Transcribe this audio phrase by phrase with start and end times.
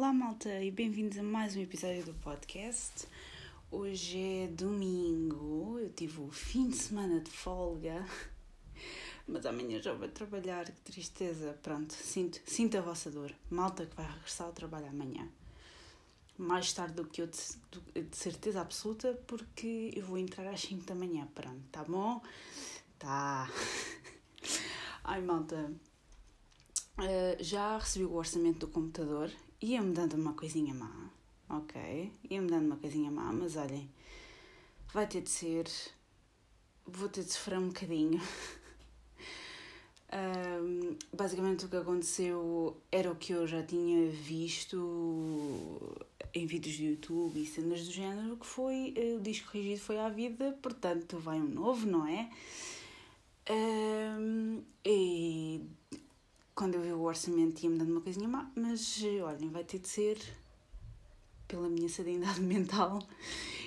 [0.00, 3.06] Olá, malta, e bem-vindos a mais um episódio do podcast.
[3.70, 8.06] Hoje é domingo, eu tive o fim de semana de folga,
[9.28, 11.52] mas amanhã já vou trabalhar, que tristeza.
[11.62, 13.30] Pronto, sinto, sinto a vossa dor.
[13.50, 15.28] Malta que vai regressar ao trabalho amanhã.
[16.38, 20.82] Mais tarde do que eu, de, de certeza absoluta, porque eu vou entrar às 5
[20.82, 21.28] da manhã.
[21.34, 22.22] Pronto, tá bom?
[22.98, 23.50] Tá.
[25.04, 25.70] Ai, malta,
[26.98, 31.10] Uh, já recebi o orçamento do computador ia-me dando uma coisinha má,
[31.48, 32.12] ok?
[32.30, 33.88] Ia-me dando uma coisinha má, mas olhem,
[34.92, 35.66] vai ter de ser.
[36.86, 38.20] Vou ter de sofrer um bocadinho.
[40.12, 45.98] um, basicamente, o que aconteceu era o que eu já tinha visto
[46.32, 49.98] em vídeos do YouTube e cenas do género, que foi uh, o disco corrigido foi
[49.98, 52.30] à vida, portanto, vai um novo, não é?
[53.50, 55.29] Um, e
[56.60, 59.88] quando eu vi o orçamento ia-me dando uma coisinha má, mas olhem, vai ter de
[59.88, 60.18] ser
[61.48, 63.02] pela minha serenidade mental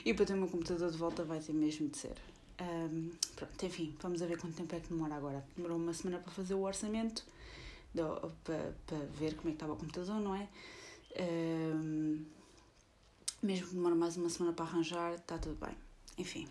[0.05, 2.15] e para ter o meu computador de volta vai ter mesmo de ser.
[2.61, 5.43] Um, pronto, enfim, vamos ver quanto tempo é que demora agora.
[5.55, 7.25] Demorou uma semana para fazer o orçamento,
[8.43, 10.47] para, para ver como é que estava o computador, não é?
[11.19, 12.23] Um,
[13.41, 15.75] mesmo que demore mais uma semana para arranjar, está tudo bem.
[16.19, 16.47] Enfim,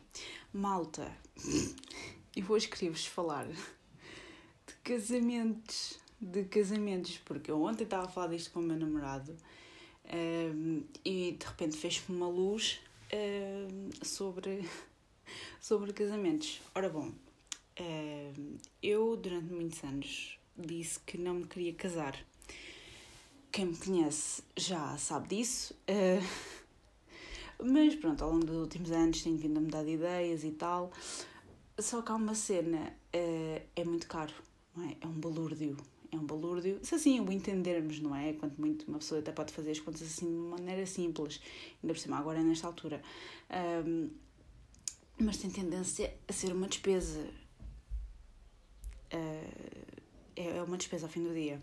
[0.53, 1.09] malta,
[2.35, 8.53] eu hoje queria-vos falar de casamentos de casamentos, porque eu ontem estava a falar disto
[8.53, 9.33] com o meu namorado
[10.05, 12.81] um, ehm, e de repente fez-me uma luz
[13.13, 14.65] um, ehm, sobre,
[15.61, 16.61] sobre casamentos.
[16.77, 17.15] Ora bom, um,
[17.77, 22.17] ehm, eu durante muitos anos disse que não me queria casar.
[23.51, 25.75] Quem me conhece já sabe disso.
[25.89, 26.25] Uh,
[27.63, 30.93] mas pronto, ao longo dos últimos anos tenho vindo a mudar de ideias e tal.
[31.79, 34.33] Só que há uma cena, uh, é muito caro,
[34.79, 34.97] é?
[35.05, 35.77] É um balúrdio
[36.13, 38.35] é um balúrdio, se assim o entendermos, não é?
[38.35, 41.41] Quanto muito uma pessoa até pode fazer as contas assim de maneira simples,
[41.83, 43.03] ainda por cima agora nesta altura.
[43.87, 44.11] Um,
[45.19, 47.27] mas tem tendência a ser uma despesa.
[49.13, 50.03] Uh,
[50.37, 51.59] é uma despesa ao fim do dia.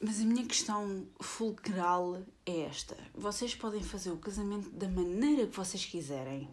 [0.00, 5.56] Mas a minha questão fulcral é esta: vocês podem fazer o casamento da maneira que
[5.56, 6.48] vocês quiserem,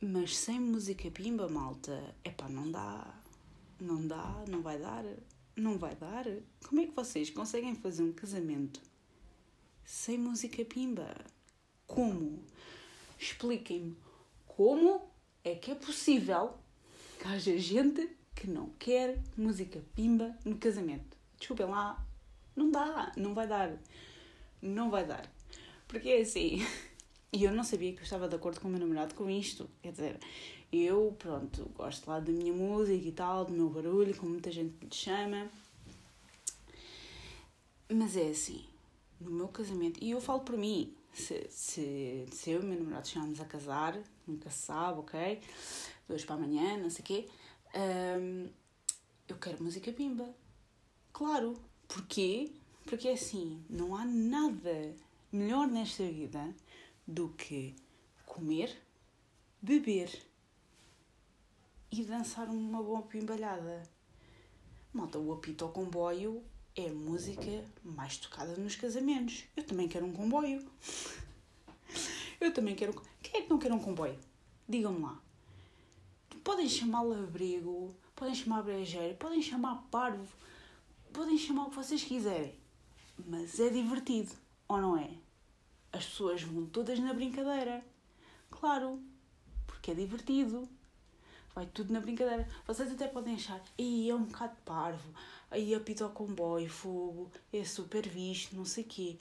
[0.00, 3.23] mas sem música pimba, malta, é pá, não dá
[3.80, 5.04] não dá, não vai dar,
[5.56, 6.24] não vai dar.
[6.66, 8.80] Como é que vocês conseguem fazer um casamento
[9.84, 11.14] sem música pimba?
[11.86, 12.42] Como?
[13.18, 13.96] Expliquem-me
[14.46, 15.02] como
[15.42, 16.54] é que é possível
[17.18, 21.16] que haja gente que não quer música pimba no casamento.
[21.38, 22.04] Desculpem lá,
[22.56, 23.78] não dá, não vai dar.
[24.60, 25.30] Não vai dar.
[25.86, 26.58] Porque é assim.
[27.34, 29.68] E eu não sabia que eu estava de acordo com o meu namorado com isto.
[29.82, 30.20] Quer dizer,
[30.72, 34.72] eu, pronto, gosto lá da minha música e tal, do meu barulho, como muita gente
[34.80, 35.50] lhe chama.
[37.92, 38.64] Mas é assim,
[39.20, 42.78] no meu casamento, e eu falo por mim, se, se, se eu e o meu
[42.78, 45.40] namorado chegarmos a casar, nunca se sabe, ok?
[46.06, 47.28] Dois para amanhã, não sei o quê,
[48.20, 48.48] hum,
[49.26, 50.32] eu quero música pimba.
[51.12, 51.56] Claro.
[51.88, 52.52] Porquê?
[52.84, 54.94] Porque é assim, não há nada
[55.32, 56.54] melhor nesta vida
[57.06, 57.74] do que
[58.24, 58.76] comer,
[59.60, 60.10] beber
[61.90, 63.82] e dançar uma boa pimbalhada.
[64.92, 66.42] Malta, o apito ao comboio
[66.76, 69.44] é a música mais tocada nos casamentos.
[69.56, 70.64] Eu também quero um comboio.
[72.40, 73.00] Eu também quero.
[73.22, 74.18] Quem é que não quer um comboio?
[74.68, 75.20] Digam-me lá.
[76.42, 80.28] Podem chamá-lo abrigo, podem chamar brejeiro, podem chamar parvo,
[81.12, 82.54] podem chamar o que vocês quiserem.
[83.26, 84.32] Mas é divertido,
[84.68, 85.23] ou não é?
[85.94, 87.84] As pessoas vão todas na brincadeira.
[88.50, 89.00] Claro,
[89.66, 90.68] porque é divertido.
[91.54, 92.48] Vai tudo na brincadeira.
[92.66, 95.14] Vocês até podem achar, aí é um bocado parvo,
[95.50, 99.16] aí apita o comboio, fogo, é super visto, não sei o quê.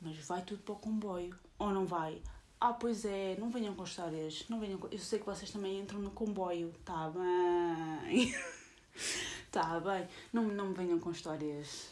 [0.00, 1.34] Mas vai tudo para o comboio.
[1.58, 2.20] Ou não vai?
[2.60, 4.44] Ah, pois é, não venham com histórias.
[4.48, 4.88] Não venham com...
[4.88, 6.74] Eu sei que vocês também entram no comboio.
[6.84, 8.34] Tá bem.
[9.50, 10.08] tá bem.
[10.32, 11.88] Não, não venham com histórias.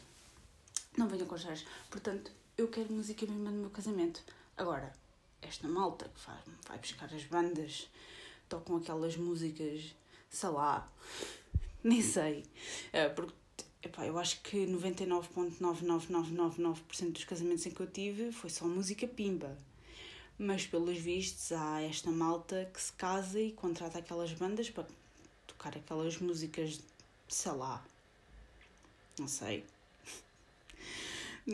[0.97, 1.65] Não venham com histórias.
[1.89, 4.23] Portanto, eu quero música mesmo no meu casamento.
[4.57, 4.93] Agora,
[5.41, 7.89] esta malta que faz, vai buscar as bandas,
[8.49, 9.93] tocam aquelas músicas,
[10.29, 10.89] sei lá,
[11.83, 12.45] nem sei.
[12.93, 13.33] É, porque
[13.83, 19.57] epá, eu acho que 99,99999% dos casamentos em que eu tive foi só música pimba.
[20.39, 24.87] Mas pelos vistos há esta malta que se casa e contrata aquelas bandas para
[25.47, 26.81] tocar aquelas músicas,
[27.29, 27.85] sei lá,
[29.19, 29.67] não sei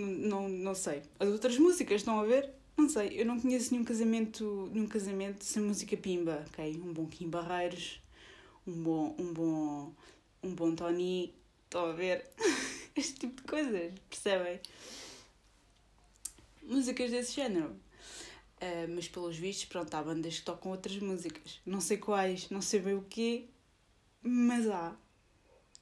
[0.00, 1.02] não, não sei.
[1.18, 2.50] As outras músicas estão a ver?
[2.76, 6.76] Não sei, eu não conheço nenhum casamento, nenhum casamento sem música pimba, ok?
[6.76, 8.02] Um bom Kim Barreiros,
[8.66, 9.92] um bom, um bom,
[10.42, 11.34] um bom Tony,
[11.64, 12.26] estão a ver?
[12.94, 14.60] este tipo de coisas, percebem?
[16.62, 17.70] Músicas desse género.
[18.56, 21.60] Uh, mas pelos vistos, pronto, há bandas que tocam outras músicas.
[21.64, 23.46] Não sei quais, não sei bem o quê,
[24.22, 24.94] mas há.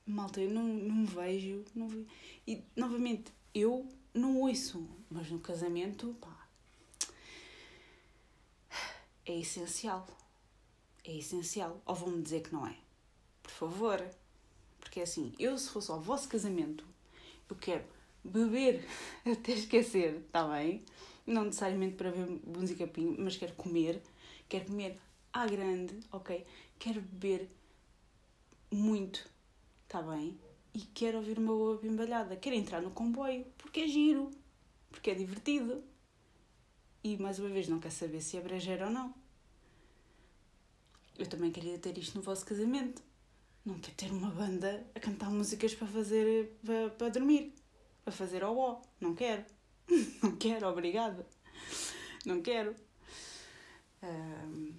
[0.06, 1.64] Malta, eu não, não vejo.
[1.74, 2.06] Não vejo.
[2.46, 6.46] E, novamente, eu não ouço, mas no casamento, pá,
[9.26, 10.06] é essencial.
[11.04, 11.80] É essencial.
[11.86, 12.76] Ou vão-me dizer que não é?
[13.42, 14.04] Por favor.
[14.80, 16.86] Porque assim, eu se fosse ao vosso casamento,
[17.48, 17.84] eu quero
[18.22, 18.86] beber
[19.26, 20.84] até esquecer, está bem?
[21.26, 24.02] Não necessariamente para ver música pim, mas quero comer.
[24.48, 25.00] Quero comer
[25.32, 26.46] à grande, ok?
[26.78, 27.48] Quero beber
[28.70, 29.28] muito,
[29.94, 30.36] está bem?
[30.74, 32.34] E quero ouvir uma boa bimbalhada.
[32.36, 34.28] Quero entrar no comboio, porque é giro,
[34.90, 35.84] porque é divertido.
[37.04, 39.14] E mais uma vez, não quer saber se é brejeiro ou não.
[41.16, 43.00] Eu também queria ter isto no vosso casamento.
[43.64, 46.58] Não quero ter uma banda a cantar músicas para fazer.
[46.66, 47.54] para, para dormir.
[48.02, 48.82] Para fazer ao ó.
[49.00, 49.44] Não quero.
[50.20, 51.24] Não quero, obrigada.
[52.26, 52.74] Não quero.
[54.02, 54.72] Um,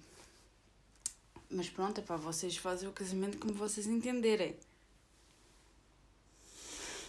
[1.48, 4.58] mas pronto, é para vocês fazem o casamento como vocês entenderem.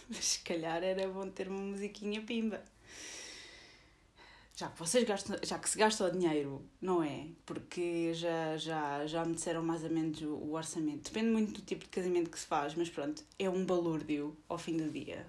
[0.08, 2.62] Mas se calhar era bom ter uma musiquinha pimba
[4.58, 7.28] já que vocês gastam, já que se gasta o dinheiro, não é?
[7.46, 11.12] Porque já, já, já me disseram mais ou menos o, orçamento.
[11.12, 14.58] Depende muito do tipo de casamento que se faz, mas pronto, é um balúrdio ao
[14.58, 15.24] fim do dia.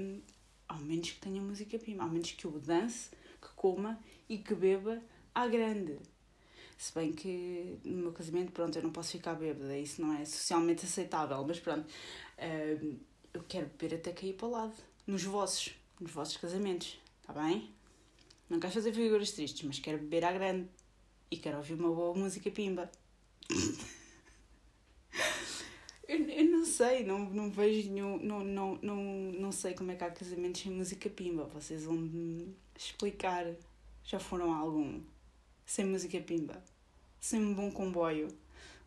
[0.00, 0.22] Um,
[0.66, 3.10] ao menos que tenha música prima, ao menos que eu dance,
[3.42, 5.02] que coma e que beba
[5.34, 5.98] à grande.
[6.78, 10.24] Se bem que no meu casamento, pronto, eu não posso ficar bêbada, isso não é
[10.24, 11.86] socialmente aceitável, mas pronto,
[12.82, 12.98] um,
[13.38, 14.74] eu quero beber até cair para o lado,
[15.06, 17.70] nos vossos, nos vossos casamentos, está bem?
[18.50, 20.68] Não quero fazer figuras tristes, mas quero beber à grande.
[21.30, 22.90] E quero ouvir uma boa música pimba.
[26.08, 28.18] eu, eu não sei, não, não vejo nenhum.
[28.18, 29.02] Não, não, não,
[29.38, 31.44] não sei como é que há casamentos sem música pimba.
[31.44, 33.46] Vocês vão me explicar.
[34.02, 35.00] Já foram a algum?
[35.66, 36.60] Sem música pimba?
[37.20, 38.28] Sem um bom comboio?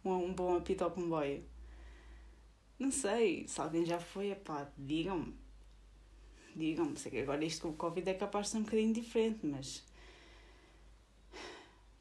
[0.03, 1.44] Um, um bom apito ao comboio?
[2.81, 3.48] Não sei.
[3.48, 5.39] Se alguém já foi, pá, digam-me
[6.56, 9.45] digam-me, sei que agora isto com o Covid é capaz de ser um bocadinho diferente,
[9.45, 9.83] mas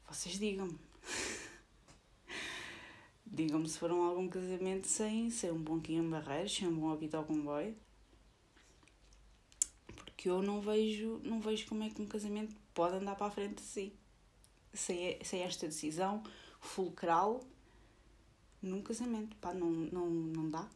[0.09, 0.77] vocês digam-me.
[3.25, 7.23] digam-me se foram algum casamento sem, sem um bom Quinham Barreiros, sem um bom ao
[7.23, 7.75] comboio.
[9.95, 13.31] Porque eu não vejo, não vejo como é que um casamento pode andar para a
[13.31, 13.93] frente assim.
[14.73, 16.23] Sem, sem esta decisão
[16.59, 17.41] fulcral
[18.61, 19.35] num casamento.
[19.37, 20.67] Pá, não, não, não dá.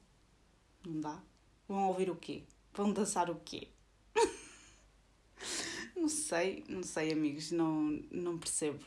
[0.85, 1.21] Não dá.
[1.67, 2.43] Vão ouvir o quê?
[2.73, 3.67] Vão dançar o quê?
[5.95, 8.83] não sei, não sei, amigos, não, não percebo.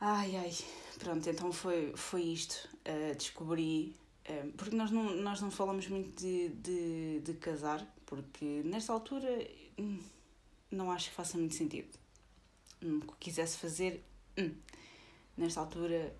[0.00, 0.52] Ai, ai,
[0.98, 2.68] pronto, então foi, foi isto.
[2.86, 3.96] Uh, descobri.
[4.28, 9.28] Uh, porque nós não, nós não falamos muito de, de, de casar, porque nesta altura
[9.78, 10.00] hum,
[10.70, 11.98] não acho que faça muito sentido.
[12.82, 14.04] Hum, que quisesse fazer,
[14.36, 14.54] hum,
[15.36, 16.14] nesta altura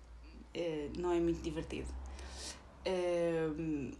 [0.55, 1.89] uh, não é muito divertido.
[2.87, 3.95] Uh,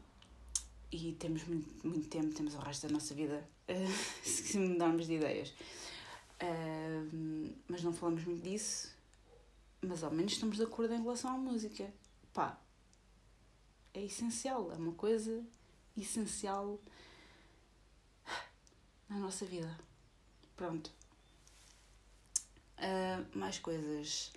[0.91, 5.15] e temos muito, muito tempo, temos o resto da nossa vida uh, se mudarmos de
[5.15, 5.49] ideias.
[6.41, 8.93] Uh, mas não falamos muito disso,
[9.81, 11.91] mas ao menos estamos de acordo em relação à música.
[12.33, 12.59] Pá,
[13.93, 15.43] é essencial, é uma coisa
[15.97, 16.79] essencial
[19.09, 19.77] na nossa vida.
[20.55, 20.91] Pronto.
[22.77, 24.31] Uh, mais coisas.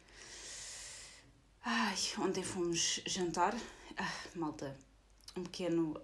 [1.71, 3.55] Ai, ontem fomos jantar.
[3.95, 4.75] Ah, malta,
[5.37, 6.01] um pequeno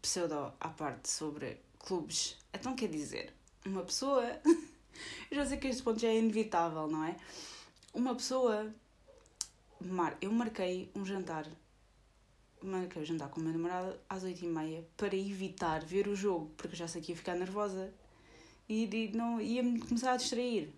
[0.00, 2.36] pseudo à parte sobre clubes.
[2.52, 3.32] Então quer dizer,
[3.64, 4.24] uma pessoa.
[5.30, 7.16] já sei que este ponto já é inevitável, não é?
[7.94, 8.74] Uma pessoa.
[9.80, 10.18] Mar...
[10.20, 11.46] Eu marquei um jantar.
[12.60, 16.74] Marquei o jantar com a minha namorada às 8h30 para evitar ver o jogo, porque
[16.74, 17.94] eu já sei que ia ficar nervosa
[18.68, 20.68] e, e não ia-me começar a distrair.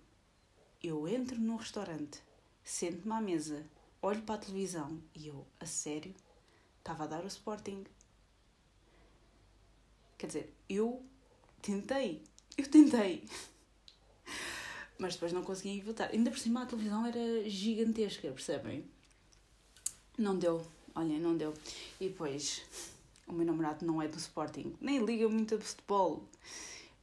[0.83, 2.21] Eu entro no restaurante,
[2.65, 3.65] sento-me à mesa,
[4.01, 6.15] olho para a televisão e eu, a sério,
[6.79, 7.85] estava a dar o Sporting.
[10.17, 11.05] Quer dizer, eu
[11.61, 12.23] tentei,
[12.57, 13.29] eu tentei.
[14.99, 16.11] Mas depois não consegui votar.
[16.11, 18.85] Ainda por cima a televisão era gigantesca, percebem?
[20.17, 21.53] Não deu, olhem, não deu.
[22.01, 22.63] E depois,
[23.27, 26.25] o meu namorado não é do Sporting, nem liga muito a futebol,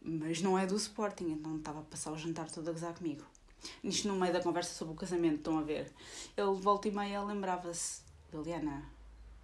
[0.01, 3.23] mas não é do Sporting, então estava a passar o jantar todo a gozar comigo.
[3.83, 5.91] Isto no meio da conversa sobre o casamento, estão a ver?
[6.35, 8.01] Ele volta e meia lembrava-se,
[8.33, 8.83] Liliana,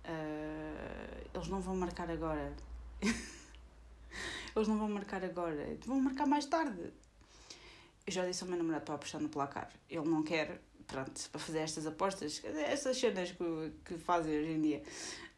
[0.05, 2.53] uh, eles não vão marcar agora.
[4.55, 6.91] Eles não vão marcar agora, vão marcar mais tarde.
[8.07, 9.71] Eu já disse ao meu namorado para apostar no placar.
[9.87, 14.61] Ele não quer, pronto, para fazer estas apostas, estas cenas que, que fazem hoje em
[14.61, 14.83] dia.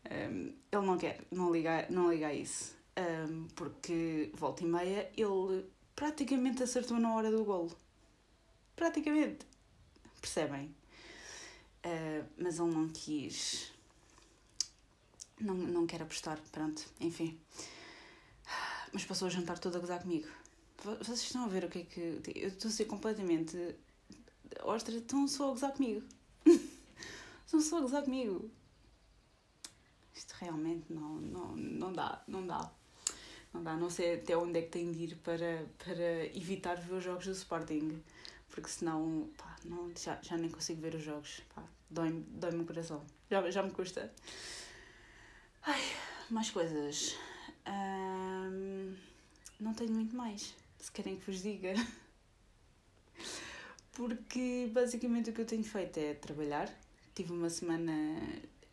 [0.09, 2.73] Um, ele não quer, não liga, não liga a isso.
[2.97, 7.75] Um, porque, volta e meia, ele praticamente acertou na hora do golo.
[8.79, 9.45] Praticamente.
[10.21, 10.73] Percebem?
[11.85, 13.73] Uh, mas ele não quis.
[15.37, 17.37] Não, não quer apostar, pronto, enfim.
[18.93, 20.29] Mas passou a jantar todo a gozar comigo.
[20.81, 22.21] Vocês estão a ver o que é que.
[22.33, 23.75] Eu estou a ser completamente.
[24.63, 26.01] Ostra, estão só a gozar comigo.
[27.45, 28.49] estão só a gozar comigo.
[30.15, 32.71] Isto realmente não, não, não dá, não dá.
[33.53, 36.93] Não dá, não sei até onde é que tenho de ir para, para evitar ver
[36.93, 38.01] os jogos do Sporting.
[38.59, 41.41] Porque senão, pá, não, já, já nem consigo ver os jogos.
[41.89, 43.05] Dói-me dói o coração.
[43.31, 44.13] Já, já me custa.
[45.63, 45.81] Ai,
[46.29, 47.15] mais coisas.
[49.57, 50.53] não tenho muito mais.
[50.77, 51.73] Se querem que vos diga.
[53.93, 56.69] Porque basicamente o que eu tenho feito é trabalhar.
[57.15, 58.19] Tive uma semana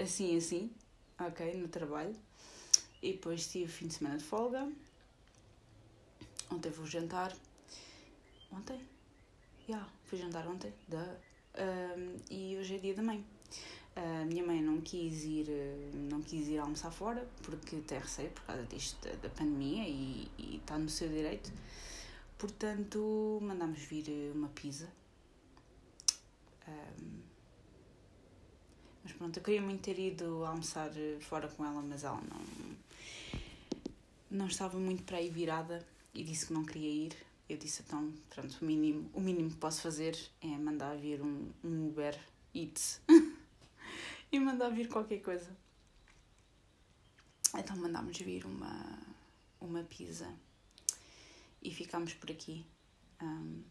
[0.00, 0.75] assim, assim,
[1.16, 2.14] ok, no trabalho.
[3.00, 4.69] E depois tive fim de semana de folga.
[6.50, 7.33] Ontem vou jantar.
[8.50, 8.96] Ontem?
[9.68, 10.73] Yeah, fui jantar ontem.
[10.87, 11.16] Da.
[11.58, 13.25] Um, e hoje é dia da mãe.
[13.96, 15.49] A minha mãe não quis ir,
[15.94, 20.56] não quis ir almoçar fora porque tem receio por causa disto da, pandemia e, e
[20.56, 21.50] está no seu direito.
[22.38, 24.88] Portanto, mandámos vir uma pizza.
[26.68, 27.20] Um,
[29.02, 32.76] mas pronto, eu queria muito ter ido almoçar fora com ela, mas ela não,
[34.30, 37.16] não estava muito para aí virada e disse que não queria ir.
[37.49, 41.53] Eu disse então, pronto, o mínimo, o mínimo que posso fazer é mandar vir um,
[41.62, 42.19] um Uber
[42.53, 43.00] Eats
[44.33, 45.57] e mandar vir qualquer coisa.
[47.57, 48.99] Então mandámos vir uma,
[49.61, 50.29] uma pizza
[51.62, 52.67] e ficámos por aqui.
[53.23, 53.62] Um,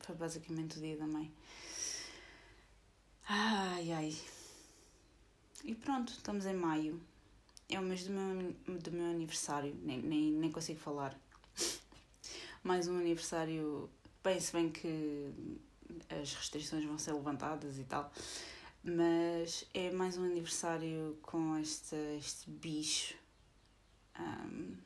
[0.00, 1.32] foi basicamente o dia da mãe.
[3.28, 4.16] Ai ai.
[5.62, 7.00] E pronto, estamos em maio.
[7.68, 9.74] É o mês do meu, do meu aniversário.
[9.82, 11.18] Nem, nem, nem consigo falar.
[12.64, 13.90] Mais um aniversário.
[14.22, 15.30] Bem, se bem que
[16.08, 18.10] as restrições vão ser levantadas e tal.
[18.82, 23.14] Mas é mais um aniversário com este, este bicho.
[24.18, 24.76] Um,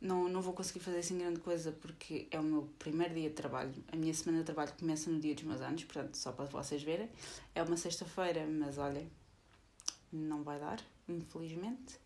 [0.00, 3.34] não, não vou conseguir fazer assim grande coisa porque é o meu primeiro dia de
[3.34, 3.74] trabalho.
[3.92, 6.84] A minha semana de trabalho começa no dia dos meus anos, portanto, só para vocês
[6.84, 7.10] verem.
[7.52, 9.10] É uma sexta-feira, mas olhem,
[10.12, 11.98] não vai dar, infelizmente.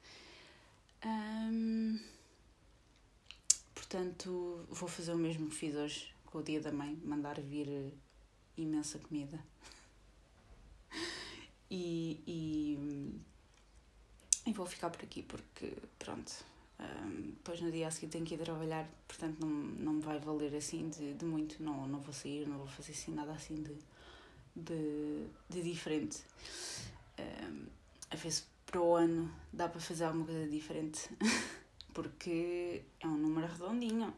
[3.90, 7.92] Portanto, vou fazer o mesmo que fiz hoje com o dia da mãe: mandar vir
[8.56, 9.38] imensa comida.
[11.68, 13.20] e, e,
[14.46, 18.34] e vou ficar por aqui porque, pronto um, depois no dia a seguir tenho que
[18.34, 22.12] ir trabalhar, portanto não, não me vai valer assim de, de muito, não, não vou
[22.12, 23.76] sair, não vou fazer assim nada assim de,
[24.56, 26.22] de, de diferente.
[27.18, 27.66] Um,
[28.10, 31.10] a ver se para o ano dá para fazer alguma coisa diferente,
[31.92, 34.14] porque é um número redondinho.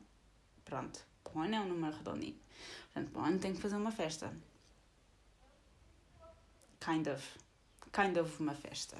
[0.64, 2.38] Pronto, para o ano é um número redondinho.
[2.92, 4.34] Portanto, para o ano tenho que fazer uma festa.
[6.80, 7.22] Kind of.
[7.92, 8.96] Kind of uma festa.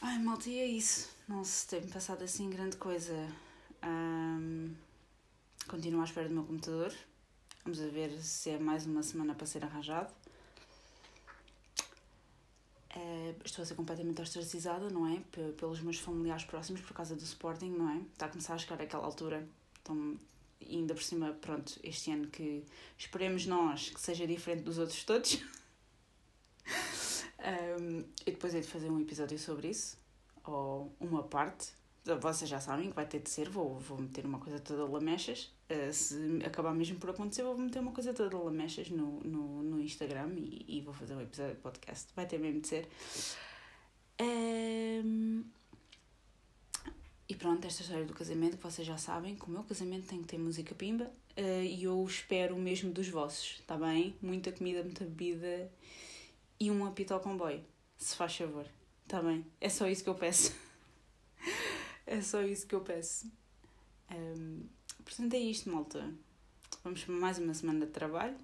[0.00, 1.10] Ai, malta, e é isso.
[1.28, 3.14] Não se tem passado assim grande coisa.
[3.84, 4.74] Um,
[5.68, 6.92] continuo à espera do meu computador.
[7.64, 10.12] Vamos ver se é mais uma semana para ser arranjado.
[13.02, 15.20] Uh, estou a ser completamente ostracizada, não é?
[15.32, 17.96] P pelos meus familiares próximos por causa do Sporting, não é?
[18.12, 19.46] Está a começar a chegar àquela altura.
[19.82, 20.16] Então,
[20.68, 22.64] ainda por cima, pronto, este ano que
[22.96, 25.42] esperemos nós que seja diferente dos outros todos.
[27.42, 29.98] Um, e depois hei de fazer um episódio sobre isso,
[30.44, 31.72] ou uma parte.
[32.20, 35.52] Vocês já sabem que vai ter de ser, vou, vou meter uma coisa toda lamechas.
[35.70, 39.80] Uh, se acabar mesmo por acontecer, vou meter uma coisa toda lamechas no, no, no
[39.80, 42.08] Instagram e, e vou fazer um episódio de podcast.
[42.16, 42.88] Vai ter mesmo de ser.
[44.20, 45.44] Um,
[47.28, 50.28] e pronto, esta história do casamento, vocês já sabem, que o meu casamento tem que
[50.28, 54.14] ter música pimba uh, e eu espero o mesmo dos vossos, está bem?
[54.20, 55.72] Muita comida, muita bebida
[56.60, 57.64] e um apito ao comboio,
[57.96, 58.66] se faz favor.
[59.04, 59.46] Está bem?
[59.60, 60.54] É só isso que eu peço.
[62.06, 63.30] é só isso que eu peço.
[64.10, 64.66] Um,
[65.04, 66.12] portanto, é isto, malta.
[66.82, 68.36] Vamos para mais uma semana de trabalho.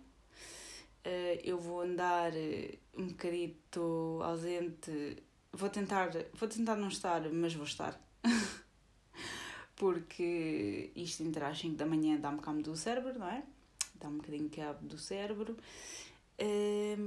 [1.04, 5.22] Uh, eu vou andar eh, um bocadito ausente.
[5.52, 7.98] Vou tentar, vou tentar não estar, mas vou estar.
[9.74, 13.42] Porque isto entre às 5 da manhã dá-me cabo do cérebro, não é?
[13.94, 15.56] Dá-me um bocadinho cabo do cérebro.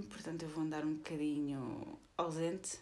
[0.09, 2.79] Portanto, eu vou andar um bocadinho ausente,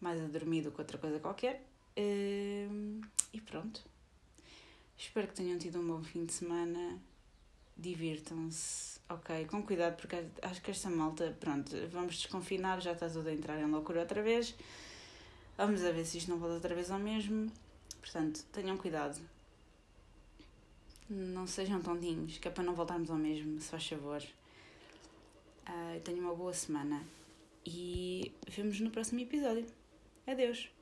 [0.00, 1.69] mais a dormir do que outra coisa qualquer.
[1.96, 3.82] E pronto.
[4.96, 6.98] Espero que tenham tido um bom fim de semana.
[7.76, 9.00] Divirtam-se.
[9.08, 9.46] ok?
[9.46, 13.70] Com cuidado, porque acho que esta malta, pronto, vamos desconfinar, já está a entrar em
[13.70, 14.54] loucura outra vez.
[15.56, 17.50] Vamos a ver se isto não volta outra vez ao mesmo.
[18.00, 19.18] Portanto, tenham cuidado.
[21.08, 24.22] Não sejam tontinhos, que é para não voltarmos ao mesmo, se faz favor.
[25.68, 27.02] Uh, tenham uma boa semana
[27.64, 29.66] e vemos no próximo episódio.
[30.26, 30.79] Adeus!